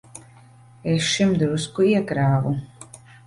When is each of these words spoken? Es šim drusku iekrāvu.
Es 0.93 1.09
šim 1.09 1.35
drusku 1.43 1.85
iekrāvu. 1.91 2.55